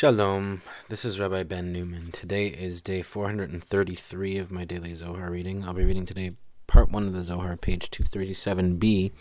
Shalom, 0.00 0.62
this 0.88 1.04
is 1.04 1.20
Rabbi 1.20 1.42
Ben 1.42 1.74
Newman. 1.74 2.10
Today 2.10 2.46
is 2.46 2.80
day 2.80 3.02
433 3.02 4.38
of 4.38 4.50
my 4.50 4.64
daily 4.64 4.94
Zohar 4.94 5.30
reading. 5.30 5.62
I'll 5.62 5.74
be 5.74 5.84
reading 5.84 6.06
today 6.06 6.36
part 6.66 6.90
1 6.90 7.08
of 7.08 7.12
the 7.12 7.22
Zohar, 7.22 7.54
page 7.58 7.90
237b, 7.90 9.12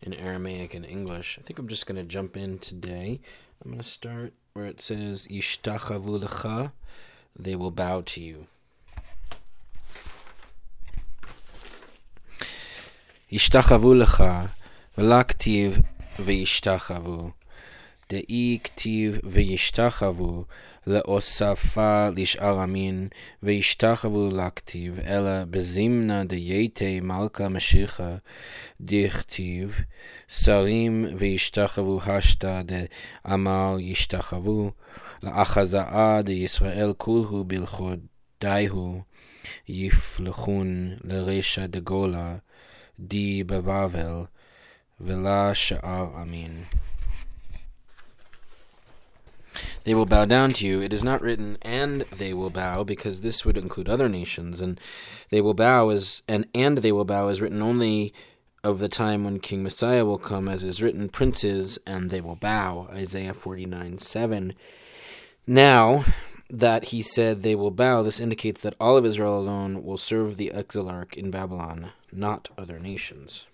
in 0.00 0.14
Aramaic 0.14 0.72
and 0.72 0.86
English. 0.86 1.38
I 1.38 1.42
think 1.42 1.58
I'm 1.58 1.68
just 1.68 1.86
going 1.86 2.00
to 2.00 2.08
jump 2.08 2.34
in 2.34 2.56
today. 2.58 3.20
I'm 3.62 3.72
going 3.72 3.82
to 3.82 3.86
start 3.86 4.32
where 4.54 4.64
it 4.64 4.80
says, 4.80 5.28
Yishtachavu 5.28 6.22
lecha, 6.22 6.72
they 7.38 7.54
will 7.54 7.70
bow 7.70 8.00
to 8.00 8.20
you. 8.22 8.46
Yishtachavu 13.30 14.02
lecha, 14.02 14.50
v'laktiv 14.96 15.84
v'yishtachavu. 16.16 17.34
דאי 18.10 18.58
כתיב 18.64 19.18
וישתחוו 19.24 20.44
להוספה 20.86 22.08
לשאר 22.16 22.58
המין 22.58 23.08
וישתחוו 23.42 24.30
לכתיב 24.32 25.00
אלא 25.06 25.44
בזימנה 25.44 26.24
דייתי 26.24 27.00
מלכה 27.00 27.48
משיחה 27.48 28.16
דכתיב 28.80 29.80
שרים 30.28 31.06
וישתחוו 31.16 32.00
השתא 32.02 32.62
דאמר 32.62 33.76
ישתחוו 33.80 34.70
לאחזאה 35.22 36.22
דישראל 36.22 36.92
כולהו 36.96 37.44
בלכודייהו 37.44 39.02
יפלחון 39.68 40.96
לרשע 41.04 41.66
דגולה 41.66 42.36
די 42.98 43.44
בבבל 43.44 44.24
ולשאר 45.00 46.08
המין. 46.14 46.52
They 49.86 49.94
will 49.94 50.04
bow 50.04 50.24
down 50.24 50.52
to 50.54 50.66
you. 50.66 50.82
It 50.82 50.92
is 50.92 51.04
not 51.04 51.22
written, 51.22 51.58
and 51.62 52.00
they 52.10 52.34
will 52.34 52.50
bow, 52.50 52.82
because 52.82 53.20
this 53.20 53.44
would 53.44 53.56
include 53.56 53.88
other 53.88 54.08
nations. 54.08 54.60
And 54.60 54.80
they 55.30 55.40
will 55.40 55.54
bow 55.54 55.90
as, 55.90 56.24
and 56.26 56.48
and 56.52 56.78
they 56.78 56.90
will 56.90 57.04
bow 57.04 57.28
is 57.28 57.40
written 57.40 57.62
only 57.62 58.12
of 58.64 58.80
the 58.80 58.88
time 58.88 59.22
when 59.22 59.38
King 59.38 59.62
Messiah 59.62 60.04
will 60.04 60.18
come, 60.18 60.48
as 60.48 60.64
is 60.64 60.82
written, 60.82 61.08
princes, 61.08 61.78
and 61.86 62.10
they 62.10 62.20
will 62.20 62.34
bow. 62.34 62.88
Isaiah 62.90 63.32
49 63.32 63.98
7. 63.98 64.54
Now, 65.46 66.04
that 66.50 66.86
he 66.86 67.00
said 67.00 67.44
they 67.44 67.54
will 67.54 67.70
bow, 67.70 68.02
this 68.02 68.18
indicates 68.18 68.62
that 68.62 68.74
all 68.80 68.96
of 68.96 69.06
Israel 69.06 69.38
alone 69.38 69.84
will 69.84 69.98
serve 69.98 70.36
the 70.36 70.50
exilarch 70.52 71.14
in 71.14 71.30
Babylon, 71.30 71.92
not 72.10 72.48
other 72.58 72.80
nations. 72.80 73.46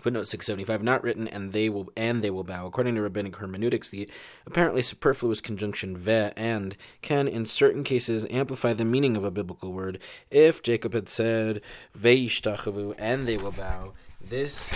Footnote 0.00 0.28
675, 0.28 0.82
not 0.82 1.02
written, 1.02 1.28
and 1.28 1.52
they 1.52 1.68
will 1.68 1.90
and 1.96 2.22
they 2.22 2.30
will 2.30 2.44
bow. 2.44 2.66
According 2.66 2.94
to 2.94 3.02
rabbinic 3.02 3.36
hermeneutics, 3.36 3.88
the 3.88 4.08
apparently 4.46 4.82
superfluous 4.82 5.40
conjunction 5.40 5.96
ve 5.96 6.30
and 6.36 6.76
can, 7.02 7.28
in 7.28 7.44
certain 7.44 7.84
cases, 7.84 8.26
amplify 8.30 8.72
the 8.72 8.84
meaning 8.84 9.16
of 9.16 9.24
a 9.24 9.30
biblical 9.30 9.72
word. 9.72 9.98
If 10.30 10.62
Jacob 10.62 10.94
had 10.94 11.08
said 11.08 11.60
veishtachavu 11.96 12.94
and 12.98 13.26
they 13.26 13.36
will 13.36 13.52
bow, 13.52 13.92
this 14.20 14.72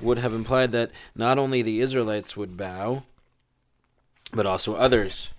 would 0.00 0.18
have 0.18 0.32
implied 0.32 0.72
that 0.72 0.90
not 1.14 1.38
only 1.38 1.62
the 1.62 1.80
Israelites 1.80 2.36
would 2.36 2.56
bow, 2.56 3.04
but 4.32 4.46
also 4.46 4.74
others 4.74 5.30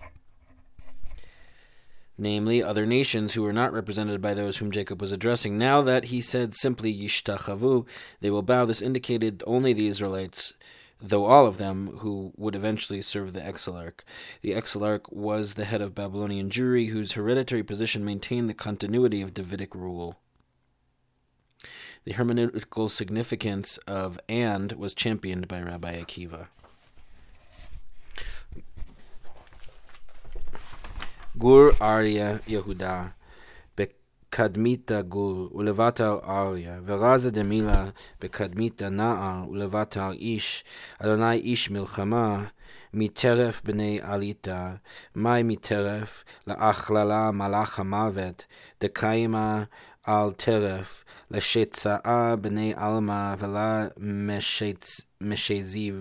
namely 2.17 2.63
other 2.63 2.85
nations 2.85 3.33
who 3.33 3.41
were 3.41 3.53
not 3.53 3.73
represented 3.73 4.21
by 4.21 4.33
those 4.33 4.57
whom 4.57 4.71
Jacob 4.71 5.01
was 5.01 5.11
addressing. 5.11 5.57
Now 5.57 5.81
that 5.81 6.05
he 6.05 6.21
said 6.21 6.53
simply 6.53 6.95
Yishtachavu, 6.95 7.85
they 8.21 8.29
will 8.29 8.41
bow, 8.41 8.65
this 8.65 8.81
indicated 8.81 9.43
only 9.45 9.73
the 9.73 9.87
Israelites, 9.87 10.53
though 11.01 11.25
all 11.25 11.45
of 11.45 11.57
them 11.57 11.97
who 11.97 12.31
would 12.37 12.55
eventually 12.55 13.01
serve 13.01 13.33
the 13.33 13.41
exilarch. 13.41 13.99
The 14.41 14.53
exilarch 14.53 15.11
was 15.11 15.53
the 15.53 15.65
head 15.65 15.81
of 15.81 15.95
Babylonian 15.95 16.49
Jewry, 16.49 16.89
whose 16.89 17.13
hereditary 17.13 17.63
position 17.63 18.05
maintained 18.05 18.49
the 18.49 18.53
continuity 18.53 19.21
of 19.21 19.33
Davidic 19.33 19.75
rule. 19.75 20.19
The 22.05 22.13
hermeneutical 22.13 22.89
significance 22.89 23.77
of 23.87 24.19
and 24.29 24.71
was 24.73 24.93
championed 24.93 25.47
by 25.47 25.61
Rabbi 25.61 25.99
Akiva. 25.99 26.47
גור 31.37 31.69
אריה 31.81 32.37
יהודה, 32.47 33.07
בקדמיתא 33.77 35.01
גור, 35.01 35.55
ולבטל 35.55 36.17
אריה, 36.27 36.79
ורזה 36.85 37.31
דמילה, 37.31 37.85
בקדמיתא 38.21 38.85
נער, 38.85 39.49
ולבטל 39.49 40.11
איש, 40.11 40.63
אדוני 40.99 41.33
איש 41.33 41.71
מלחמה, 41.71 42.43
מטרף 42.93 43.61
בני 43.63 43.99
עליתא, 44.03 44.71
מאי 45.15 45.43
מטרף, 45.43 46.23
להכללה 46.47 47.31
מלאך 47.31 47.79
המוות, 47.79 48.45
דקיימה 48.81 49.63
על 50.03 50.31
טרף, 50.31 51.03
לשצאה 51.31 52.35
בני 52.35 52.73
עלמא 52.75 53.35
ולמשזיו, 55.21 55.95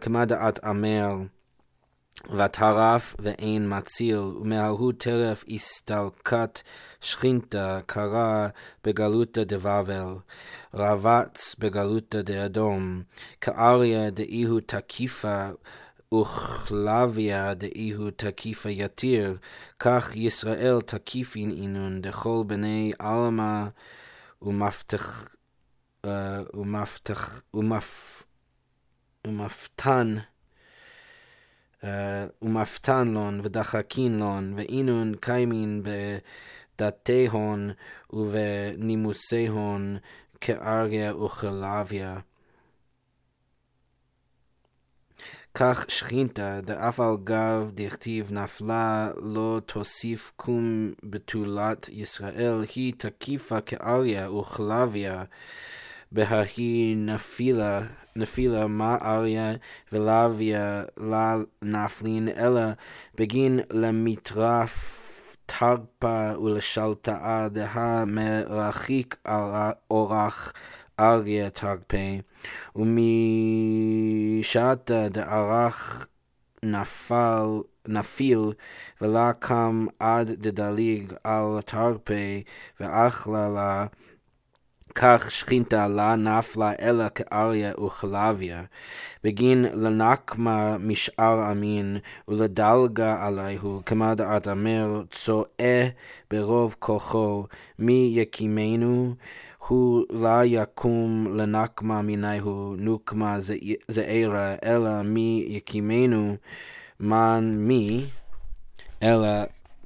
כמה 0.00 0.24
דעת 0.24 0.64
אמר, 0.64 1.16
וטרף 2.28 3.14
ואין 3.18 3.78
מציל, 3.78 4.18
ומההוא 4.18 4.92
טרף 4.98 5.44
הסתלקת 5.48 6.62
שכינתה 7.00 7.80
קרא 7.86 8.48
בגלותא 8.84 9.44
דבבל, 9.44 10.14
רבץ 10.74 11.56
בגלותא 11.58 12.22
דאדום, 12.22 13.02
כאריה 13.40 14.10
דאיהו 14.10 14.60
תקיפה 14.60 15.48
וכלביה 16.14 17.54
דאיהו 17.54 18.10
תקיפה 18.10 18.70
יתיר, 18.70 19.36
כך 19.78 20.16
ישראל 20.16 20.80
תקיפין 20.80 21.50
אינון 21.50 22.00
דכל 22.00 22.42
בני 22.46 22.92
עלמא 22.98 23.64
ומפתח, 24.42 25.28
ומפתח, 26.54 27.42
ומפ, 27.54 28.22
ומפתן 29.26 30.14
ומפתן 32.42 33.08
לון 33.08 33.40
ודחקין 33.42 34.18
לון 34.18 34.52
ואינון 34.56 35.14
קיימין 35.20 35.82
בדתיהון 36.78 37.70
ובנימוסיהון 38.12 39.96
כאריה 40.40 41.16
וכלביה. 41.16 42.18
כך 45.54 45.84
שכינתה, 45.88 46.60
דאף 46.60 47.00
על 47.00 47.16
גב 47.24 47.70
דכתיב 47.74 48.32
נפלה 48.32 49.10
לא 49.16 49.60
תוסיף 49.66 50.32
קום 50.36 50.92
בתולת 51.02 51.88
ישראל, 51.88 52.64
היא 52.74 52.92
תקיפה 52.96 53.60
כאריה 53.60 54.32
וכלביה, 54.32 55.24
בההיא 56.12 56.96
נפילה 56.96 57.80
נפילה 58.16 58.66
מה 58.66 58.96
אריה 59.02 59.52
ולאוויה 59.92 60.82
לה 60.96 61.36
נפלין, 61.62 62.28
אלא 62.28 62.62
בגין 63.14 63.60
למטרף 63.70 64.96
תרפה 65.46 66.38
ולשלטאה 66.38 67.48
דה 67.48 68.04
מרחיק 68.06 69.16
על 69.24 69.72
אורח 69.90 70.52
אריה 71.00 71.50
תרפה, 71.50 71.96
ומשעתה 74.36 75.08
דערך 75.08 76.06
נפל 76.62 77.60
נפיל 77.88 78.52
ולה 79.00 79.32
קם 79.32 79.86
עד 79.98 80.30
דדליג 80.30 81.12
על 81.24 81.60
תרפה 81.64 82.12
ואכלה 82.80 83.48
לה 83.48 83.86
כך 84.94 85.30
שכינתה 85.30 85.88
לה 85.88 86.16
נפלה 86.16 86.72
אלא 86.80 87.04
כאריה 87.14 87.72
וכלביה, 87.86 88.62
בגין 89.24 89.64
לנקמה 89.74 90.78
משאר 90.78 91.40
המין, 91.40 91.98
ולדלגה 92.28 93.26
עליהו, 93.26 93.82
כמה 93.86 94.14
דעת 94.14 94.48
אמר, 94.48 95.02
צועה 95.10 95.88
ברוב 96.30 96.76
כוחו, 96.78 97.44
מי 97.78 98.12
יקימנו, 98.14 99.14
הוא 99.68 100.04
לא 100.10 100.44
יקום 100.44 101.26
לנקמה 101.36 102.02
מיניהו 102.02 102.74
נוקמה 102.78 103.38
זעירה, 103.88 104.54
אלא 104.64 105.02
מי 105.02 105.44
יקימנו, 105.48 106.36
מן 107.00 107.54
מי, 107.58 108.06
אלא 109.02 109.28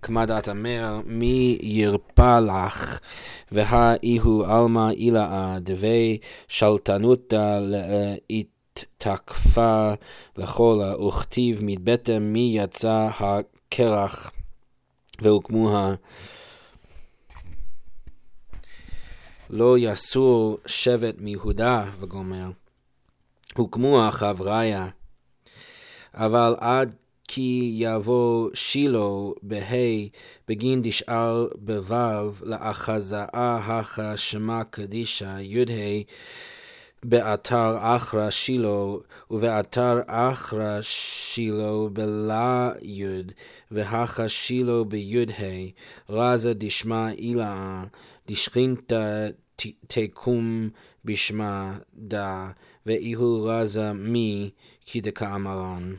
כמה 0.04 0.26
דעת 0.26 0.48
אמר, 0.48 1.00
מי 1.06 1.58
ירפא 1.62 2.40
לך, 2.40 2.98
והאיהו 3.52 4.44
עלמא 4.44 4.90
אילאה, 4.90 5.58
דבי 5.60 6.18
שלטנותא 6.48 7.60
תקפה 8.98 9.92
לכלה, 10.36 11.06
וכתיב 11.06 11.58
מבטן 11.62 12.22
מי 12.22 12.52
יצא 12.54 13.08
הקרח, 13.20 14.30
והוקמוה. 15.22 15.94
לא 19.50 19.76
יסור 19.78 20.58
שבט 20.66 21.14
מיהודה, 21.18 21.84
וגומר. 22.00 22.50
הוקמו 23.56 24.08
חבריה. 24.12 24.88
אבל 26.14 26.56
עד 26.60 26.94
כי 27.34 27.74
יבוא 27.78 28.50
שילה 28.54 29.08
בה' 29.42 30.08
בגין 30.48 30.82
דשאל 30.82 31.48
בו' 31.54 32.30
לאחזאה 32.42 33.56
הכה 33.56 34.16
שמע 34.16 34.64
קדישא 34.64 35.36
י"ה 35.40 36.02
באתר 37.04 37.76
אחרא 37.80 38.30
שילה 38.30 38.78
ובאתר 39.30 40.00
אחרא 40.06 40.82
שילה 40.82 41.88
בלה 41.92 42.72
י' 42.82 43.04
והכה 43.70 44.28
שילה 44.28 44.84
בי"ה. 44.84 45.32
רזה 46.08 46.54
דשמע 46.54 47.10
אילאה 47.10 47.84
דשכינתא 48.28 49.28
תקום 49.86 50.68
בשמה 51.04 51.78
דה 51.94 52.50
ואיהו 52.86 53.44
רזה 53.44 53.92
מי 53.92 54.50
כדקאמרן 54.86 55.94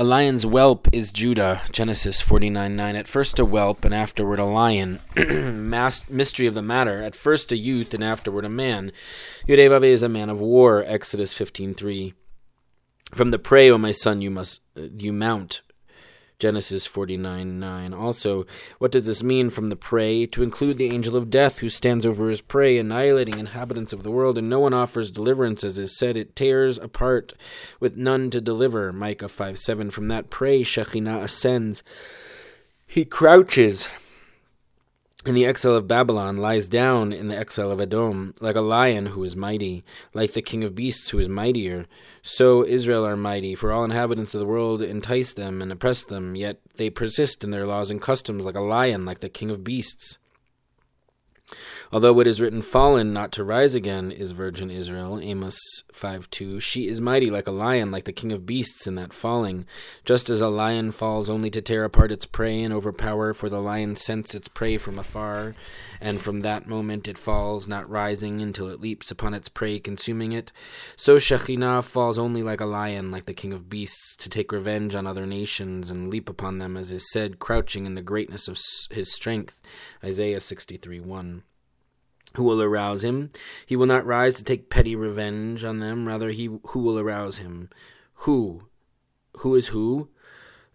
A 0.00 0.04
lion's 0.04 0.44
whelp 0.44 0.86
is 0.92 1.10
Judah, 1.10 1.60
Genesis 1.72 2.20
49 2.20 2.76
9. 2.76 2.94
At 2.94 3.08
first 3.08 3.40
a 3.40 3.44
whelp, 3.44 3.84
and 3.84 3.92
afterward 3.92 4.38
a 4.38 4.44
lion. 4.44 5.00
Mas- 5.16 6.08
mystery 6.08 6.46
of 6.46 6.54
the 6.54 6.62
matter. 6.62 7.02
At 7.02 7.16
first 7.16 7.50
a 7.50 7.56
youth, 7.56 7.92
and 7.92 8.04
afterward 8.04 8.44
a 8.44 8.48
man. 8.48 8.92
Yudevave 9.48 9.82
is 9.82 10.04
a 10.04 10.08
man 10.08 10.30
of 10.30 10.40
war, 10.40 10.84
Exodus 10.86 11.34
15 11.34 11.74
3. 11.74 12.14
From 13.12 13.32
the 13.32 13.40
prey, 13.40 13.68
O 13.72 13.76
my 13.76 13.90
son, 13.90 14.22
you 14.22 14.30
must 14.30 14.62
uh, 14.76 14.82
you 14.96 15.12
mount. 15.12 15.62
Genesis 16.38 16.86
49 16.86 17.58
9. 17.58 17.92
Also, 17.92 18.46
what 18.78 18.92
does 18.92 19.06
this 19.06 19.24
mean 19.24 19.50
from 19.50 19.68
the 19.68 19.76
prey? 19.76 20.24
To 20.26 20.42
include 20.42 20.78
the 20.78 20.90
angel 20.90 21.16
of 21.16 21.30
death 21.30 21.58
who 21.58 21.68
stands 21.68 22.06
over 22.06 22.30
his 22.30 22.40
prey, 22.40 22.78
annihilating 22.78 23.38
inhabitants 23.38 23.92
of 23.92 24.04
the 24.04 24.10
world, 24.10 24.38
and 24.38 24.48
no 24.48 24.60
one 24.60 24.72
offers 24.72 25.10
deliverance, 25.10 25.64
as 25.64 25.78
is 25.78 25.98
said, 25.98 26.16
it 26.16 26.36
tears 26.36 26.78
apart 26.78 27.34
with 27.80 27.96
none 27.96 28.30
to 28.30 28.40
deliver. 28.40 28.92
Micah 28.92 29.28
5 29.28 29.58
7. 29.58 29.90
From 29.90 30.06
that 30.08 30.30
prey, 30.30 30.62
Shekhinah 30.62 31.22
ascends. 31.22 31.82
He 32.86 33.04
crouches 33.04 33.88
in 35.26 35.34
the 35.34 35.44
exile 35.44 35.74
of 35.74 35.88
Babylon, 35.88 36.36
lies 36.36 36.68
down 36.68 37.12
in 37.12 37.28
the 37.28 37.36
exile 37.36 37.72
of 37.72 37.80
Edom, 37.80 38.34
like 38.40 38.54
a 38.54 38.60
lion 38.60 39.06
who 39.06 39.24
is 39.24 39.34
mighty, 39.34 39.84
like 40.14 40.32
the 40.32 40.42
king 40.42 40.62
of 40.62 40.76
beasts 40.76 41.10
who 41.10 41.18
is 41.18 41.28
mightier. 41.28 41.86
So 42.22 42.64
Israel 42.64 43.04
are 43.04 43.16
mighty, 43.16 43.54
for 43.54 43.72
all 43.72 43.84
inhabitants 43.84 44.34
of 44.34 44.40
the 44.40 44.46
world 44.46 44.80
entice 44.80 45.32
them 45.32 45.60
and 45.60 45.72
oppress 45.72 46.04
them, 46.04 46.36
yet 46.36 46.60
they 46.76 46.88
persist 46.88 47.42
in 47.42 47.50
their 47.50 47.66
laws 47.66 47.90
and 47.90 48.00
customs 48.00 48.44
like 48.44 48.54
a 48.54 48.60
lion, 48.60 49.04
like 49.04 49.18
the 49.18 49.28
king 49.28 49.50
of 49.50 49.64
beasts. 49.64 50.18
Although 51.90 52.20
it 52.20 52.26
is 52.26 52.38
written, 52.38 52.60
Fallen, 52.60 53.14
not 53.14 53.32
to 53.32 53.44
rise 53.44 53.74
again, 53.74 54.12
is 54.12 54.32
virgin 54.32 54.70
Israel, 54.70 55.18
Amos 55.22 55.84
5 55.90 56.28
2. 56.28 56.60
She 56.60 56.86
is 56.86 57.00
mighty 57.00 57.30
like 57.30 57.46
a 57.46 57.52
lion, 57.52 57.90
like 57.90 58.04
the 58.04 58.12
king 58.12 58.30
of 58.30 58.44
beasts 58.44 58.86
in 58.86 58.94
that 58.96 59.14
falling. 59.14 59.64
Just 60.04 60.28
as 60.28 60.42
a 60.42 60.48
lion 60.48 60.90
falls 60.90 61.30
only 61.30 61.48
to 61.48 61.62
tear 61.62 61.84
apart 61.84 62.12
its 62.12 62.26
prey 62.26 62.62
and 62.62 62.74
overpower, 62.74 63.32
for 63.32 63.48
the 63.48 63.60
lion 63.60 63.96
scents 63.96 64.34
its 64.34 64.48
prey 64.48 64.76
from 64.76 64.98
afar, 64.98 65.54
and 65.98 66.20
from 66.20 66.40
that 66.40 66.66
moment 66.66 67.08
it 67.08 67.16
falls, 67.16 67.66
not 67.66 67.88
rising 67.88 68.42
until 68.42 68.68
it 68.68 68.82
leaps 68.82 69.10
upon 69.10 69.32
its 69.32 69.48
prey, 69.48 69.78
consuming 69.78 70.32
it. 70.32 70.52
So 70.94 71.16
Shekhinah 71.16 71.84
falls 71.84 72.18
only 72.18 72.42
like 72.42 72.60
a 72.60 72.66
lion, 72.66 73.10
like 73.10 73.24
the 73.24 73.32
king 73.32 73.54
of 73.54 73.70
beasts, 73.70 74.14
to 74.16 74.28
take 74.28 74.52
revenge 74.52 74.94
on 74.94 75.06
other 75.06 75.24
nations 75.24 75.88
and 75.88 76.10
leap 76.10 76.28
upon 76.28 76.58
them, 76.58 76.76
as 76.76 76.92
is 76.92 77.10
said, 77.10 77.38
crouching 77.38 77.86
in 77.86 77.94
the 77.94 78.02
greatness 78.02 78.46
of 78.46 78.58
his 78.94 79.10
strength. 79.10 79.62
Isaiah 80.04 80.40
63 80.40 81.00
1 81.00 81.44
who 82.34 82.44
will 82.44 82.62
arouse 82.62 83.02
him. 83.04 83.30
He 83.66 83.76
will 83.76 83.86
not 83.86 84.06
rise 84.06 84.34
to 84.34 84.44
take 84.44 84.70
petty 84.70 84.94
revenge 84.94 85.64
on 85.64 85.80
them, 85.80 86.06
rather 86.06 86.30
he 86.30 86.46
who 86.46 86.80
will 86.80 86.98
arouse 86.98 87.38
him. 87.38 87.70
Who? 88.22 88.68
Who 89.38 89.54
is 89.54 89.68
who? 89.68 90.10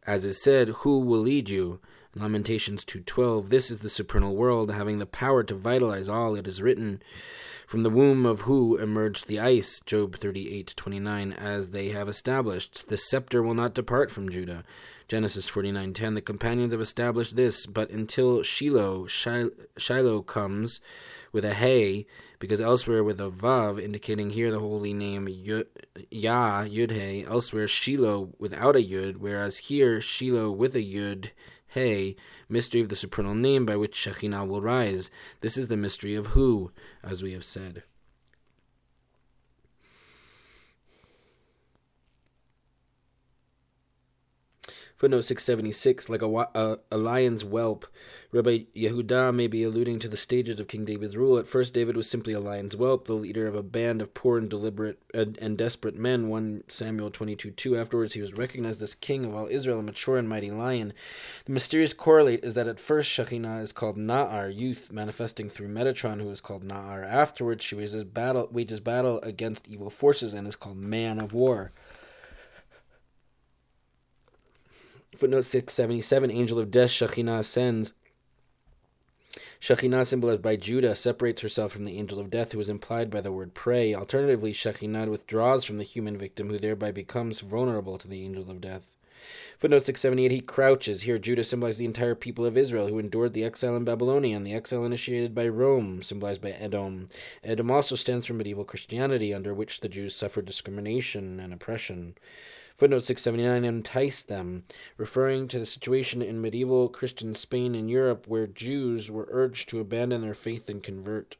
As 0.05 0.25
is 0.25 0.41
said, 0.41 0.69
who 0.69 0.99
will 0.99 1.19
lead 1.19 1.49
you? 1.49 1.79
Lamentations 2.15 2.85
2:12 2.85 3.49
This 3.49 3.71
is 3.71 3.79
the 3.79 3.89
supernal 3.89 4.35
world 4.35 4.69
having 4.71 4.99
the 4.99 5.05
power 5.07 5.43
to 5.43 5.55
vitalize 5.55 6.07
all 6.07 6.35
it 6.35 6.47
is 6.47 6.61
written 6.61 7.01
from 7.65 7.81
the 7.81 7.89
womb 7.89 8.23
of 8.23 8.41
who 8.41 8.77
emerged 8.77 9.27
the 9.27 9.39
ice 9.39 9.79
Job 9.83 10.15
38:29 10.15 11.31
as 11.31 11.71
they 11.71 11.89
have 11.89 12.07
established 12.07 12.87
the 12.87 12.97
scepter 12.97 13.41
will 13.41 13.55
not 13.55 13.73
depart 13.73 14.11
from 14.11 14.29
Judah. 14.29 14.63
Genesis 15.07 15.49
49:10 15.49 16.13
The 16.13 16.21
companions 16.21 16.71
have 16.71 16.81
established 16.81 17.35
this 17.35 17.65
but 17.65 17.89
until 17.89 18.43
Shiloh 18.43 19.07
Shiloh 19.07 20.21
comes 20.21 20.79
with 21.31 21.43
a 21.43 21.55
hey, 21.55 22.05
because 22.37 22.61
elsewhere 22.61 23.03
with 23.03 23.19
a 23.19 23.31
vav, 23.31 23.81
indicating 23.81 24.29
here 24.29 24.51
the 24.51 24.59
holy 24.59 24.93
name 24.93 25.27
Yah, 25.27 26.63
Yud 26.65 27.27
elsewhere 27.27 27.67
Shiloh 27.67 28.33
without 28.37 28.75
a 28.75 28.87
Yud, 28.87 29.17
whereas 29.17 29.57
here 29.57 29.99
Shiloh 29.99 30.51
with 30.51 30.75
a 30.75 30.83
Yud 30.83 31.31
Hey, 31.73 32.15
mystery 32.47 32.81
of 32.81 32.89
the 32.89 32.95
supernal 32.95 33.33
name 33.33 33.65
by 33.65 33.75
which 33.75 33.95
Shekhinah 33.95 34.47
will 34.47 34.61
rise. 34.61 35.09
This 35.41 35.57
is 35.57 35.69
the 35.69 35.75
mystery 35.75 36.13
of 36.13 36.27
who, 36.27 36.71
as 37.01 37.23
we 37.23 37.33
have 37.33 37.43
said. 37.43 37.81
Footnote 45.03 45.25
676, 45.25 46.07
like 46.07 46.21
a, 46.21 46.27
a, 46.57 46.77
a, 46.89 46.97
lion's 46.97 47.43
whelp, 47.43 47.87
Rabbi 48.31 48.59
Yehuda 48.73 49.35
may 49.35 49.47
be 49.47 49.61
alluding 49.61 49.99
to 49.99 50.07
the 50.07 50.15
stages 50.15 50.61
of 50.61 50.69
King 50.69 50.85
David's 50.85 51.17
rule. 51.17 51.37
At 51.37 51.45
first, 51.45 51.73
David 51.73 51.97
was 51.97 52.09
simply 52.09 52.31
a 52.31 52.39
lion's 52.39 52.73
whelp, 52.73 53.05
the 53.05 53.13
leader 53.13 53.45
of 53.45 53.53
a 53.53 53.61
band 53.61 54.01
of 54.01 54.13
poor 54.13 54.37
and 54.37 54.49
deliberate 54.49 54.99
and, 55.13 55.57
desperate 55.57 55.97
men. 55.97 56.29
1 56.29 56.63
Samuel 56.69 57.11
22 57.11 57.51
2. 57.51 57.77
Afterwards, 57.77 58.13
he 58.13 58.21
was 58.21 58.33
recognized 58.33 58.81
as 58.81 58.95
king 58.95 59.25
of 59.25 59.35
all 59.35 59.49
Israel, 59.51 59.79
a 59.79 59.83
mature 59.83 60.17
and 60.17 60.29
mighty 60.29 60.51
lion. 60.51 60.93
The 61.43 61.51
mysterious 61.51 61.93
correlate 61.93 62.41
is 62.41 62.53
that 62.53 62.69
at 62.69 62.79
first, 62.79 63.11
Shekhinah 63.11 63.61
is 63.61 63.73
called 63.73 63.97
Na'ar, 63.97 64.55
youth, 64.55 64.89
manifesting 64.89 65.49
through 65.49 65.67
Metatron, 65.67 66.21
who 66.21 66.29
is 66.29 66.39
called 66.39 66.63
Na'ar. 66.63 67.05
Afterwards, 67.05 67.65
she 67.65 67.75
wages 67.75 68.05
battle, 68.05 68.47
wages 68.53 68.79
battle 68.79 69.19
against 69.19 69.67
evil 69.67 69.89
forces 69.89 70.33
and 70.33 70.47
is 70.47 70.55
called 70.55 70.77
man 70.77 71.19
of 71.19 71.33
war. 71.33 71.73
Footnote 75.17 75.45
677 75.45 76.31
Angel 76.31 76.59
of 76.59 76.71
Death, 76.71 76.89
Shekhinah 76.89 77.39
ascends. 77.39 77.93
Shekhinah, 79.59 80.05
symbolized 80.05 80.41
by 80.41 80.55
Judah, 80.55 80.95
separates 80.95 81.41
herself 81.41 81.71
from 81.71 81.85
the 81.85 81.97
angel 81.97 82.19
of 82.19 82.29
death, 82.29 82.51
who 82.51 82.59
is 82.59 82.67
implied 82.67 83.09
by 83.09 83.21
the 83.21 83.31
word 83.31 83.53
prey. 83.53 83.93
Alternatively, 83.93 84.51
Shekhinah 84.51 85.07
withdraws 85.07 85.65
from 85.65 85.77
the 85.77 85.83
human 85.83 86.17
victim, 86.17 86.49
who 86.49 86.57
thereby 86.57 86.91
becomes 86.91 87.39
vulnerable 87.39 87.97
to 87.97 88.07
the 88.07 88.25
angel 88.25 88.49
of 88.49 88.59
death. 88.59 88.97
Footnote 89.57 89.83
678 89.83 90.31
He 90.31 90.41
crouches. 90.41 91.03
Here, 91.03 91.17
Judah 91.17 91.43
symbolizes 91.43 91.77
the 91.77 91.85
entire 91.85 92.15
people 92.15 92.45
of 92.45 92.57
Israel 92.57 92.87
who 92.87 92.99
endured 92.99 93.33
the 93.33 93.45
exile 93.45 93.75
in 93.75 93.85
Babylonia 93.85 94.35
and 94.35 94.45
the 94.45 94.53
exile 94.53 94.83
initiated 94.83 95.33
by 95.33 95.47
Rome, 95.47 96.03
symbolized 96.03 96.41
by 96.41 96.49
Edom. 96.49 97.07
Edom 97.43 97.71
also 97.71 97.95
stands 97.95 98.25
for 98.25 98.33
medieval 98.33 98.65
Christianity, 98.65 99.33
under 99.33 99.53
which 99.53 99.79
the 99.79 99.89
Jews 99.89 100.15
suffered 100.15 100.45
discrimination 100.45 101.39
and 101.39 101.53
oppression. 101.53 102.15
Footnote 102.75 103.03
679 103.03 103.65
enticed 103.65 104.27
them, 104.27 104.63
referring 104.97 105.47
to 105.47 105.59
the 105.59 105.65
situation 105.65 106.21
in 106.21 106.41
medieval 106.41 106.89
Christian 106.89 107.35
Spain 107.35 107.75
and 107.75 107.89
Europe 107.89 108.27
where 108.27 108.47
Jews 108.47 109.11
were 109.11 109.27
urged 109.29 109.69
to 109.69 109.79
abandon 109.79 110.21
their 110.21 110.33
faith 110.33 110.69
and 110.69 110.81
convert. 110.81 111.37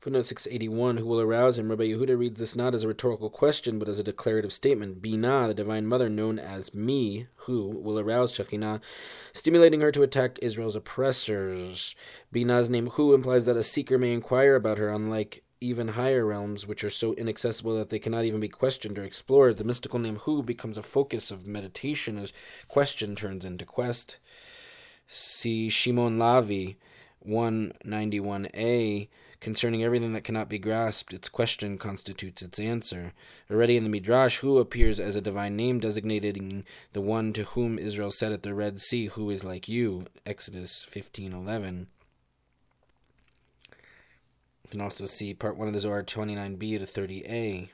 Footnote 0.00 0.24
681, 0.24 0.96
who 0.96 1.04
will 1.04 1.20
arouse 1.20 1.58
him. 1.58 1.68
Rabbi 1.68 1.88
Yehuda 1.88 2.18
reads 2.18 2.40
this 2.40 2.56
not 2.56 2.74
as 2.74 2.84
a 2.84 2.88
rhetorical 2.88 3.28
question, 3.28 3.78
but 3.78 3.86
as 3.86 3.98
a 3.98 4.02
declarative 4.02 4.50
statement. 4.50 5.02
Binah, 5.02 5.48
the 5.48 5.52
divine 5.52 5.86
mother 5.86 6.08
known 6.08 6.38
as 6.38 6.72
Mi, 6.72 7.26
who 7.36 7.68
will 7.68 7.98
arouse 7.98 8.32
Shekhinah, 8.32 8.80
stimulating 9.34 9.82
her 9.82 9.92
to 9.92 10.02
attack 10.02 10.38
Israel's 10.40 10.74
oppressors. 10.74 11.94
Binah's 12.32 12.70
name, 12.70 12.86
who, 12.86 13.12
implies 13.12 13.44
that 13.44 13.58
a 13.58 13.62
seeker 13.62 13.98
may 13.98 14.14
inquire 14.14 14.54
about 14.54 14.78
her, 14.78 14.88
unlike 14.88 15.44
even 15.60 15.88
higher 15.88 16.24
realms, 16.24 16.66
which 16.66 16.82
are 16.82 16.88
so 16.88 17.12
inaccessible 17.16 17.76
that 17.76 17.90
they 17.90 17.98
cannot 17.98 18.24
even 18.24 18.40
be 18.40 18.48
questioned 18.48 18.98
or 18.98 19.04
explored. 19.04 19.58
The 19.58 19.64
mystical 19.64 19.98
name 19.98 20.16
Hu 20.16 20.42
becomes 20.42 20.78
a 20.78 20.82
focus 20.82 21.30
of 21.30 21.46
meditation 21.46 22.16
as 22.16 22.32
question 22.68 23.14
turns 23.14 23.44
into 23.44 23.66
quest. 23.66 24.18
See 25.06 25.68
Shimon 25.68 26.16
Lavi, 26.16 26.76
191a 27.26 29.08
Concerning 29.40 29.82
everything 29.82 30.12
that 30.12 30.22
cannot 30.22 30.50
be 30.50 30.58
grasped, 30.58 31.14
its 31.14 31.30
question 31.30 31.78
constitutes 31.78 32.42
its 32.42 32.60
answer. 32.60 33.14
Already 33.50 33.78
in 33.78 33.84
the 33.84 33.88
Midrash, 33.88 34.40
who 34.40 34.58
appears 34.58 35.00
as 35.00 35.16
a 35.16 35.22
divine 35.22 35.56
name 35.56 35.80
designating 35.80 36.64
the 36.92 37.00
one 37.00 37.32
to 37.32 37.44
whom 37.44 37.78
Israel 37.78 38.10
said 38.10 38.32
at 38.32 38.42
the 38.42 38.52
Red 38.52 38.82
Sea, 38.82 39.06
Who 39.06 39.30
is 39.30 39.42
like 39.42 39.66
you? 39.66 40.04
Exodus 40.26 40.84
15:11. 40.84 41.86
You 44.62 44.70
can 44.70 44.82
also 44.82 45.06
see 45.06 45.32
part 45.32 45.56
1 45.56 45.68
of 45.68 45.74
the 45.74 45.80
Zohar 45.80 46.02
29b 46.02 46.78
to 46.78 46.84
30a. 46.84 47.70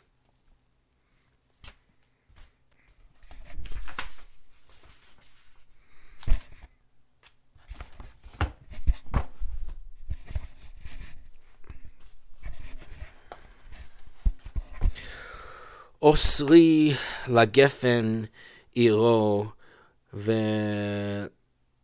אוסרי 16.02 16.94
לגפן 17.28 18.22
עירו 18.74 19.46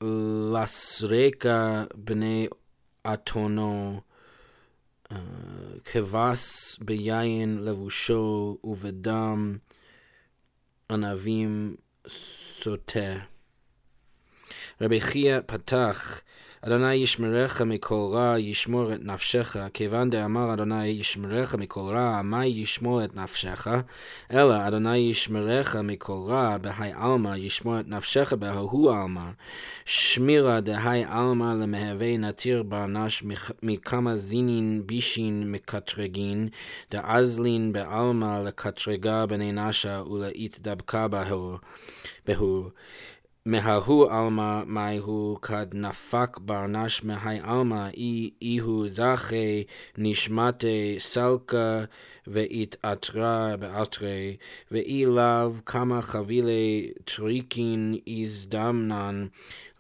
ולסרקה 0.01 1.85
בני 1.95 2.49
אתונו 3.13 4.01
כבש 5.85 6.79
ביין 6.81 7.65
לבושו 7.65 8.59
ובדם 8.65 9.59
ענבים 10.91 11.77
סוטה. 12.09 13.32
רבי 14.83 15.01
חייא 15.01 15.39
פתח 15.47 16.21
אדוני 16.67 16.95
ישמרך 16.95 17.61
מכל 17.63 18.09
רע, 18.13 18.39
ישמור 18.39 18.93
את 18.93 19.05
נפשך, 19.05 19.57
כיוון 19.75 20.11
דאמר 20.11 20.53
אדוני 20.53 20.87
ישמרך 20.87 21.55
מכל 21.55 21.81
רע, 21.81 22.23
מה 22.23 22.47
ישמור 22.47 23.05
את 23.05 23.17
נפשך? 23.17 23.67
אלא 24.33 24.69
אדוני 24.69 24.97
ישמרך 24.97 25.77
מכל 25.77 26.19
רע, 26.27 26.59
בהי 26.59 26.93
עלמא, 26.95 27.37
ישמור 27.37 27.81
את 27.81 27.89
נפשך 27.89 28.33
בהוא 28.33 28.93
עלמא. 28.93 29.31
שמירה 29.85 30.61
דהי 30.61 31.05
עלמא 31.05 31.55
למהווה 31.63 32.17
נתיר 32.17 32.63
ברנש 32.63 33.23
מכמה 33.63 34.17
זינין 34.17 34.83
בישין 34.87 35.53
מקטרגין, 35.53 36.49
דאזלין 36.91 37.73
בעלמא 37.73 38.43
לקטרגה 38.45 39.27
בני 39.27 39.53
נשה 39.53 40.03
ולהתדבקה 40.11 41.07
בהוא. 42.27 42.69
מההו 43.47 44.11
עלמא 44.11 44.63
מהו 44.67 45.39
כד 45.43 45.67
נפק 45.75 46.39
ברנש 46.41 47.05
מהי 47.05 47.39
עלמא 47.43 47.89
אי 48.43 48.59
הוא 48.59 48.87
זכי 48.93 49.65
נשמתי 49.99 50.97
סלקה 50.99 51.85
ואתעטרה 52.27 53.57
באתרי 53.57 54.37
ואי 54.71 55.07
לאו 55.07 55.53
כמה 55.67 56.03
חבילי 56.03 56.93
טריקין 57.05 57.97
איזדמנן 58.07 59.27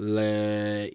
לאינגדה 0.01 0.91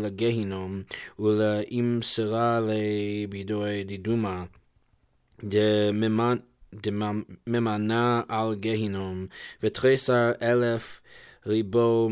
לגהינום 0.00 0.82
ולאמסרה 1.18 2.60
לבידוי 2.60 3.84
דידומה. 3.84 4.44
דממן 5.44 6.36
ממנה 7.46 8.22
על 8.28 8.54
גהינום, 8.54 9.26
ותריסר 9.62 10.32
אלף 10.42 11.00
ריבו 11.46 12.08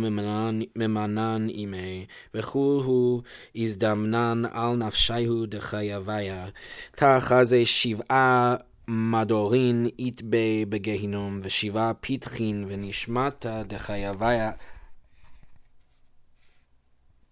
ממנן 0.76 1.48
אימי, 1.48 2.06
וכול 2.34 2.84
הוא 2.84 3.22
הזדמנן 3.54 4.42
על 4.52 4.76
נפשיהו 4.76 5.46
דחייביה. 5.46 6.48
כך 6.92 7.32
זה 7.42 7.64
שבעה 7.64 8.56
מדורין 8.88 9.86
יתבי 9.98 10.64
בגהינום, 10.68 11.40
ושבעה 11.42 11.94
פיתחין 11.94 12.64
ונשמתה 12.68 13.62
דחייביה. 13.62 14.52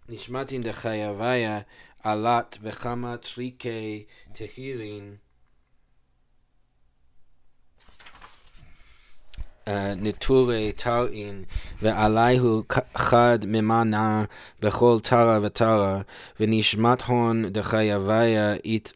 נשמתין 0.08 0.62
דחייביה 0.62 1.60
עלת 2.02 2.58
וכמה 2.62 3.16
טריקי 3.16 4.04
תהירין 4.32 5.16
נטורי 9.96 10.72
תרעין, 10.72 11.44
ועליהו 11.82 12.62
חד 12.96 13.38
ממנה 13.46 14.24
בכל 14.60 14.98
תרה 15.02 15.38
ותרה, 15.42 16.00
ונשמת 16.40 17.02
הון 17.02 17.44
דחייביה 17.52 18.54
אית 18.64 18.92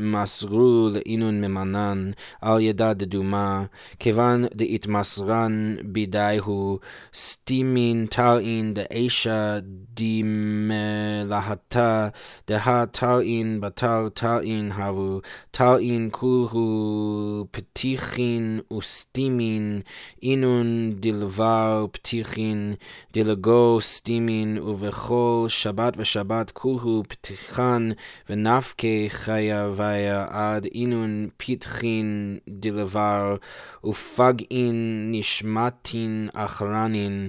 מסרו 0.00 0.88
לאינון 0.92 1.40
ממנן 1.40 2.10
על 2.40 2.60
ידה 2.60 2.92
דדומה, 2.92 3.64
כיוון 3.98 4.44
דהתמסרן 4.54 5.76
בידי 5.84 6.38
הוא 6.44 6.78
סטימין 7.14 8.06
תרעין 8.10 8.74
דאישה 8.74 9.58
דמלהתה 9.94 12.08
דה 12.48 12.86
תרעין 12.86 13.60
בתר 13.60 14.08
תרעין 14.14 14.72
הרו, 14.74 15.20
תרעין 15.50 16.08
כולהו 16.12 17.46
פתיחין 17.50 18.60
וסטימין, 18.78 19.80
אינון 20.22 20.92
דלבר 21.00 21.86
פתיחין, 21.92 22.74
דלגו 23.14 23.78
סטימין, 23.80 24.58
ובכל 24.58 25.46
שבת 25.48 25.94
ושבת 25.96 26.50
כולהו 26.50 27.02
פתיחן, 27.08 27.90
ונפקי 28.30 29.06
חייב 29.08 29.80
חיה 29.90 30.26
עד 30.30 30.64
אינון 30.74 31.28
פיתחין 31.36 32.38
דלבר 32.48 33.36
ופגעין 33.84 35.08
נשמטין 35.10 36.28
אחרנין 36.34 37.28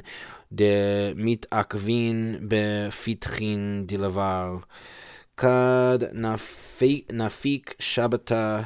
דמתעכבין 0.52 2.38
בפיתחין 2.48 3.84
דלבר. 3.88 4.58
כד 5.38 6.00
נפיק 7.12 7.74
שבתה 7.80 8.62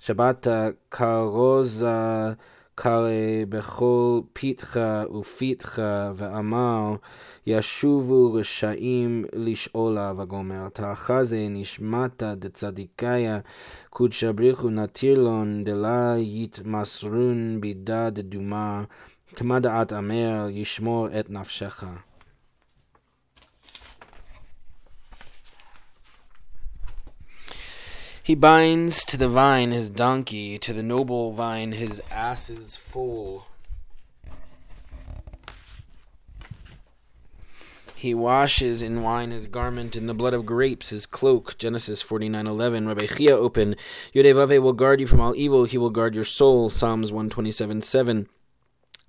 שבתה 0.00 0.68
כרוזה 0.90 2.32
קרא 2.74 3.10
בכל 3.48 4.20
פיתחה 4.32 5.02
ופיתחה 5.20 6.12
ואמר 6.14 6.94
ישובו 7.46 8.32
רשעים 8.32 9.24
לשאולה 9.32 10.12
וגומר 10.16 10.68
תאחזה 10.68 11.46
נשמתה 11.50 12.34
דצדיקיה 12.34 13.38
קודשא 13.90 14.32
בריחו 14.32 14.70
נטירלון 14.70 15.64
דלה 15.64 16.14
יתמסרון 16.18 17.60
בידה 17.60 18.10
דדומה. 18.10 18.84
כמה 19.36 19.60
דעת 19.60 19.92
אמר 19.92 20.46
ישמור 20.50 21.08
את 21.20 21.30
נפשך 21.30 21.84
He 28.24 28.34
binds 28.34 29.04
to 29.04 29.18
the 29.18 29.28
vine 29.28 29.70
his 29.70 29.90
donkey, 29.90 30.58
to 30.60 30.72
the 30.72 30.82
noble 30.82 31.32
vine 31.32 31.72
his 31.72 32.00
ass's 32.10 32.74
foal. 32.74 33.44
He 37.94 38.14
washes 38.14 38.80
in 38.80 39.02
wine 39.02 39.30
his 39.30 39.46
garment, 39.46 39.94
in 39.94 40.06
the 40.06 40.14
blood 40.14 40.32
of 40.32 40.46
grapes 40.46 40.88
his 40.88 41.04
cloak. 41.04 41.58
Genesis 41.58 42.02
49:11. 42.02 42.88
Rabbi 42.88 43.04
Hiyya 43.04 43.32
open. 43.32 43.76
Yodevave 44.14 44.62
will 44.62 44.72
guard 44.72 45.00
you 45.00 45.06
from 45.06 45.20
all 45.20 45.36
evil. 45.36 45.66
He 45.66 45.76
will 45.76 45.90
guard 45.90 46.14
your 46.14 46.24
soul. 46.24 46.70
Psalms 46.70 47.12
127:7. 47.12 48.26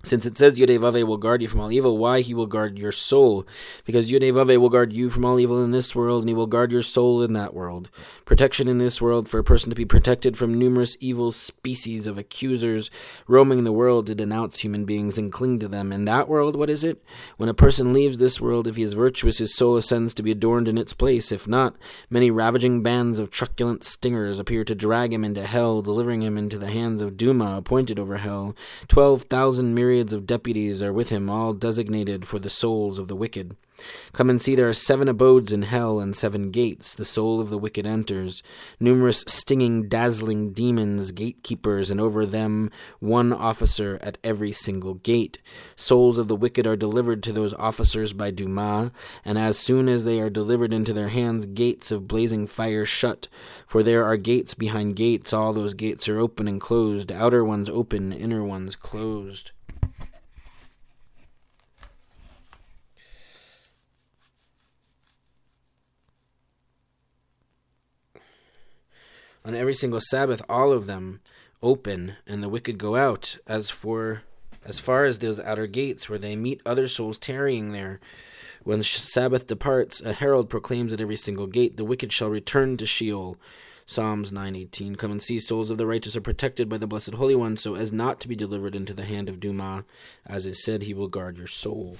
Since 0.06 0.24
it 0.24 0.36
says 0.36 0.56
Yudevave 0.56 1.04
will 1.04 1.16
guard 1.16 1.42
you 1.42 1.48
from 1.48 1.58
all 1.58 1.72
evil, 1.72 1.98
why 1.98 2.20
he 2.20 2.32
will 2.32 2.46
guard 2.46 2.78
your 2.78 2.92
soul? 2.92 3.44
Because 3.84 4.08
Yudevave 4.08 4.60
will 4.60 4.68
guard 4.68 4.92
you 4.92 5.10
from 5.10 5.24
all 5.24 5.40
evil 5.40 5.64
in 5.64 5.72
this 5.72 5.96
world, 5.96 6.22
and 6.22 6.28
he 6.28 6.34
will 6.34 6.46
guard 6.46 6.70
your 6.70 6.82
soul 6.82 7.24
in 7.24 7.32
that 7.32 7.54
world. 7.54 7.90
Protection 8.24 8.68
in 8.68 8.78
this 8.78 9.02
world 9.02 9.28
for 9.28 9.40
a 9.40 9.44
person 9.44 9.68
to 9.70 9.74
be 9.74 9.84
protected 9.84 10.36
from 10.36 10.56
numerous 10.56 10.96
evil 11.00 11.32
species 11.32 12.06
of 12.06 12.18
accusers 12.18 12.88
roaming 13.26 13.64
the 13.64 13.72
world 13.72 14.06
to 14.06 14.14
denounce 14.14 14.60
human 14.60 14.84
beings 14.84 15.18
and 15.18 15.32
cling 15.32 15.58
to 15.58 15.66
them. 15.66 15.90
In 15.90 16.04
that 16.04 16.28
world, 16.28 16.54
what 16.54 16.70
is 16.70 16.84
it? 16.84 17.02
When 17.36 17.48
a 17.48 17.54
person 17.54 17.92
leaves 17.92 18.18
this 18.18 18.40
world, 18.40 18.68
if 18.68 18.76
he 18.76 18.84
is 18.84 18.92
virtuous, 18.92 19.38
his 19.38 19.56
soul 19.56 19.76
ascends 19.76 20.14
to 20.14 20.22
be 20.22 20.30
adorned 20.30 20.68
in 20.68 20.78
its 20.78 20.92
place. 20.92 21.32
If 21.32 21.48
not, 21.48 21.74
many 22.08 22.30
ravaging 22.30 22.80
bands 22.80 23.18
of 23.18 23.32
truculent 23.32 23.82
stingers 23.82 24.38
appear 24.38 24.62
to 24.66 24.74
drag 24.76 25.12
him 25.12 25.24
into 25.24 25.44
hell, 25.44 25.82
delivering 25.82 26.22
him 26.22 26.38
into 26.38 26.58
the 26.58 26.70
hands 26.70 27.02
of 27.02 27.16
Duma, 27.16 27.56
appointed 27.56 27.98
over 27.98 28.18
hell. 28.18 28.54
Twelve 28.86 29.22
thousand 29.22 29.74
myriad 29.74 29.95
myriads 29.96 30.12
of 30.12 30.26
deputies 30.26 30.82
are 30.82 30.92
with 30.92 31.08
him, 31.08 31.30
all 31.30 31.54
designated 31.54 32.26
for 32.26 32.38
the 32.38 32.50
souls 32.50 32.98
of 32.98 33.08
the 33.08 33.16
wicked. 33.16 33.56
Come 34.12 34.28
and 34.28 34.42
see 34.42 34.54
there 34.54 34.68
are 34.68 34.74
seven 34.74 35.08
abodes 35.08 35.54
in 35.54 35.62
hell 35.62 36.00
and 36.00 36.14
seven 36.14 36.50
gates. 36.50 36.92
The 36.92 37.04
soul 37.04 37.40
of 37.40 37.48
the 37.48 37.56
wicked 37.56 37.86
enters. 37.86 38.42
Numerous 38.78 39.24
stinging, 39.26 39.88
dazzling 39.88 40.52
demons, 40.52 41.12
gatekeepers, 41.12 41.90
and 41.90 41.98
over 41.98 42.26
them 42.26 42.70
one 43.00 43.32
officer 43.32 43.98
at 44.02 44.18
every 44.22 44.52
single 44.52 44.94
gate. 44.94 45.40
Souls 45.76 46.18
of 46.18 46.28
the 46.28 46.36
wicked 46.36 46.66
are 46.66 46.76
delivered 46.76 47.22
to 47.22 47.32
those 47.32 47.54
officers 47.54 48.12
by 48.12 48.30
Duma, 48.30 48.92
and 49.24 49.38
as 49.38 49.58
soon 49.58 49.88
as 49.88 50.04
they 50.04 50.20
are 50.20 50.30
delivered 50.30 50.74
into 50.74 50.92
their 50.92 51.08
hands, 51.08 51.46
gates 51.46 51.90
of 51.90 52.06
blazing 52.06 52.46
fire 52.46 52.84
shut. 52.84 53.28
For 53.66 53.82
there 53.82 54.04
are 54.04 54.18
gates 54.18 54.52
behind 54.52 54.96
gates. 54.96 55.32
All 55.32 55.54
those 55.54 55.72
gates 55.72 56.06
are 56.06 56.18
open 56.18 56.46
and 56.48 56.60
closed, 56.60 57.10
outer 57.10 57.42
ones 57.42 57.70
open, 57.70 58.12
inner 58.12 58.44
ones 58.44 58.76
closed. 58.76 59.52
On 69.46 69.54
every 69.54 69.74
single 69.74 70.00
Sabbath, 70.00 70.42
all 70.48 70.72
of 70.72 70.86
them 70.86 71.20
open, 71.62 72.16
and 72.26 72.42
the 72.42 72.48
wicked 72.48 72.78
go 72.78 72.96
out. 72.96 73.38
As 73.46 73.70
for 73.70 74.22
as 74.64 74.80
far 74.80 75.04
as 75.04 75.18
those 75.18 75.38
outer 75.38 75.68
gates 75.68 76.10
where 76.10 76.18
they 76.18 76.34
meet 76.34 76.60
other 76.66 76.88
souls 76.88 77.16
tarrying 77.16 77.70
there, 77.70 78.00
when 78.64 78.82
Sabbath 78.82 79.46
departs, 79.46 80.00
a 80.00 80.12
herald 80.12 80.50
proclaims 80.50 80.92
at 80.92 81.00
every 81.00 81.14
single 81.14 81.46
gate, 81.46 81.76
"The 81.76 81.84
wicked 81.84 82.12
shall 82.12 82.28
return 82.28 82.76
to 82.78 82.86
Sheol." 82.86 83.38
Psalms 83.88 84.32
9:18 84.32 84.96
Come 84.96 85.12
and 85.12 85.22
see 85.22 85.38
souls 85.38 85.70
of 85.70 85.78
the 85.78 85.86
righteous 85.86 86.16
are 86.16 86.20
protected 86.20 86.68
by 86.68 86.76
the 86.76 86.88
blessed 86.88 87.14
holy 87.14 87.36
one 87.36 87.56
so 87.56 87.76
as 87.76 87.92
not 87.92 88.20
to 88.20 88.28
be 88.28 88.34
delivered 88.34 88.74
into 88.74 88.92
the 88.92 89.04
hand 89.04 89.28
of 89.28 89.38
Duma 89.38 89.84
as 90.26 90.44
is 90.44 90.60
said 90.60 90.82
he 90.82 90.92
will 90.94 91.06
guard 91.06 91.38
your 91.38 91.46
soul. 91.46 91.96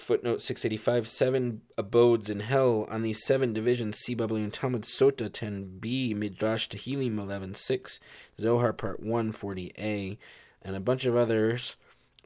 Footnote 0.00 0.40
685 0.40 1.06
Seven 1.06 1.60
abodes 1.76 2.30
in 2.30 2.40
hell. 2.40 2.86
On 2.90 3.02
these 3.02 3.24
seven 3.24 3.52
divisions, 3.52 3.98
see 3.98 4.14
Babylonian 4.14 4.50
Talmud 4.50 4.82
Sota 4.82 5.28
10b, 5.28 6.16
Midrash 6.16 6.68
Tehillim 6.68 7.16
11.6, 7.16 7.98
Zohar 8.40 8.72
Part 8.72 9.04
140a, 9.04 10.16
and 10.62 10.76
a 10.76 10.80
bunch 10.80 11.04
of 11.04 11.16
others. 11.16 11.76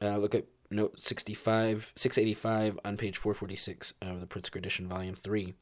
Uh, 0.01 0.17
look 0.17 0.33
at 0.33 0.45
note 0.71 0.99
65, 0.99 1.93
685 1.95 2.79
on 2.85 2.97
page 2.97 3.17
446 3.17 3.93
of 4.01 4.21
the 4.21 4.27
Pritzker 4.27 4.55
edition, 4.55 4.87
volume 4.87 5.15
3. 5.15 5.53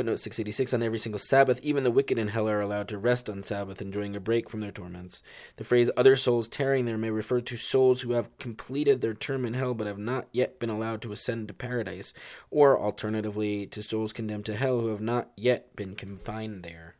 Footnote 0.00 0.18
686 0.18 0.72
On 0.72 0.82
every 0.82 0.98
single 0.98 1.18
Sabbath, 1.18 1.60
even 1.62 1.84
the 1.84 1.90
wicked 1.90 2.18
in 2.18 2.28
hell 2.28 2.48
are 2.48 2.62
allowed 2.62 2.88
to 2.88 2.96
rest 2.96 3.28
on 3.28 3.42
Sabbath, 3.42 3.82
enjoying 3.82 4.16
a 4.16 4.20
break 4.20 4.48
from 4.48 4.60
their 4.60 4.70
torments. 4.70 5.22
The 5.56 5.64
phrase 5.64 5.90
other 5.94 6.16
souls 6.16 6.48
tarrying 6.48 6.86
there 6.86 6.96
may 6.96 7.10
refer 7.10 7.42
to 7.42 7.58
souls 7.58 8.00
who 8.00 8.12
have 8.12 8.34
completed 8.38 9.02
their 9.02 9.12
term 9.12 9.44
in 9.44 9.52
hell 9.52 9.74
but 9.74 9.86
have 9.86 9.98
not 9.98 10.28
yet 10.32 10.58
been 10.58 10.70
allowed 10.70 11.02
to 11.02 11.12
ascend 11.12 11.48
to 11.48 11.52
paradise, 11.52 12.14
or 12.50 12.80
alternatively, 12.80 13.66
to 13.66 13.82
souls 13.82 14.14
condemned 14.14 14.46
to 14.46 14.56
hell 14.56 14.80
who 14.80 14.86
have 14.86 15.02
not 15.02 15.32
yet 15.36 15.76
been 15.76 15.94
confined 15.94 16.62
there. 16.62 16.94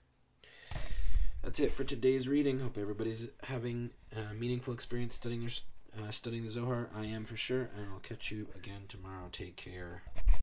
That's 1.43 1.59
it 1.59 1.73
for 1.73 1.85
today's 1.85 2.29
reading. 2.29 2.61
Hope 2.61 2.77
everybody's 2.77 3.29
having 3.45 3.93
a 4.15 4.35
meaningful 4.35 4.75
experience 4.75 5.15
studying 5.15 5.41
your 5.41 5.53
uh, 5.99 6.11
studying 6.11 6.45
the 6.45 6.51
Zohar. 6.51 6.91
I 6.95 7.07
am 7.07 7.25
for 7.25 7.39
sure, 7.39 7.71
and 7.75 7.87
I'll 7.95 8.01
catch 8.01 8.31
you 8.31 8.49
again 8.55 8.83
tomorrow. 8.89 9.31
Take 9.33 9.57
care. 9.57 10.03